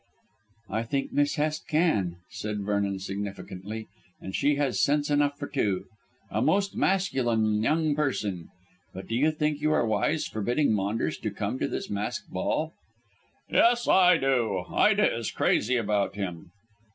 [0.71, 3.87] "I think Miss Hest can," said Vernon significantly;
[4.19, 5.85] "and she has sense enough for two.
[6.31, 8.47] A most masculine young person.
[8.95, 12.73] But do you think you are wise forbidding Maunders to come to this masked ball?"
[13.47, 14.65] "Yes, I do.
[14.71, 16.49] Ida is crazy about him."